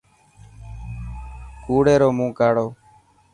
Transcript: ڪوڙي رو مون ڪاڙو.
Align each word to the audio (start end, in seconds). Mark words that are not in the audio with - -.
ڪوڙي 1.63 1.95
رو 2.01 2.09
مون 2.17 2.29
ڪاڙو. 2.39 2.67